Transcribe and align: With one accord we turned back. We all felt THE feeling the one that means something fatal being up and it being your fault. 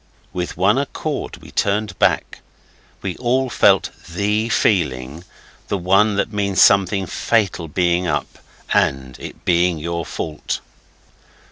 With 0.33 0.57
one 0.57 0.79
accord 0.79 1.37
we 1.43 1.51
turned 1.51 1.99
back. 1.99 2.39
We 3.03 3.15
all 3.17 3.51
felt 3.51 3.91
THE 4.09 4.49
feeling 4.49 5.23
the 5.67 5.77
one 5.77 6.15
that 6.15 6.33
means 6.33 6.59
something 6.59 7.05
fatal 7.05 7.67
being 7.67 8.07
up 8.07 8.39
and 8.73 9.15
it 9.19 9.45
being 9.45 9.77
your 9.77 10.03
fault. 10.03 10.59